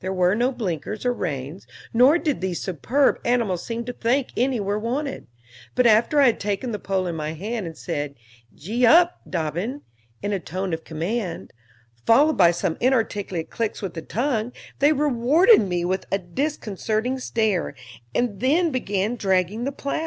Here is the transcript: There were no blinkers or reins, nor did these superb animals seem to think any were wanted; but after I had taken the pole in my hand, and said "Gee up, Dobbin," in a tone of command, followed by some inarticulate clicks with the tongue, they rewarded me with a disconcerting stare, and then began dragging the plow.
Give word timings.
There 0.00 0.12
were 0.12 0.34
no 0.34 0.52
blinkers 0.52 1.06
or 1.06 1.14
reins, 1.14 1.66
nor 1.94 2.18
did 2.18 2.42
these 2.42 2.60
superb 2.60 3.18
animals 3.24 3.64
seem 3.64 3.86
to 3.86 3.94
think 3.94 4.28
any 4.36 4.60
were 4.60 4.78
wanted; 4.78 5.28
but 5.74 5.86
after 5.86 6.20
I 6.20 6.26
had 6.26 6.38
taken 6.38 6.72
the 6.72 6.78
pole 6.78 7.06
in 7.06 7.16
my 7.16 7.32
hand, 7.32 7.64
and 7.64 7.74
said 7.74 8.14
"Gee 8.54 8.84
up, 8.84 9.22
Dobbin," 9.30 9.80
in 10.22 10.34
a 10.34 10.38
tone 10.40 10.74
of 10.74 10.84
command, 10.84 11.54
followed 12.04 12.36
by 12.36 12.50
some 12.50 12.76
inarticulate 12.80 13.48
clicks 13.48 13.80
with 13.80 13.94
the 13.94 14.02
tongue, 14.02 14.52
they 14.78 14.92
rewarded 14.92 15.62
me 15.62 15.86
with 15.86 16.04
a 16.12 16.18
disconcerting 16.18 17.18
stare, 17.18 17.74
and 18.14 18.40
then 18.40 18.72
began 18.72 19.16
dragging 19.16 19.64
the 19.64 19.72
plow. 19.72 20.00